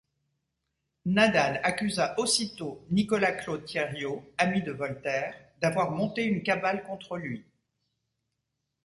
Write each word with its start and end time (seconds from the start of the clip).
Nadal 1.05 1.59
accusa 1.63 2.15
aussitôt 2.17 2.83
Nicolas-Claude 2.89 3.65
Thieriot, 3.65 4.27
ami 4.39 4.63
de 4.63 4.71
Voltaire, 4.71 5.35
d'avoir 5.59 5.91
monté 5.91 6.23
une 6.23 6.41
cabale 6.41 6.81
contre 6.85 7.17
lui. 7.17 7.45